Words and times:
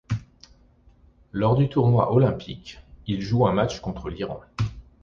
Lors 1.31 1.55
du 1.55 1.69
tournoi 1.69 2.11
olympique, 2.11 2.79
il 3.05 3.21
joue 3.21 3.45
un 3.45 3.53
match 3.53 3.81
contre 3.81 4.09
l'Iran. 4.09 4.39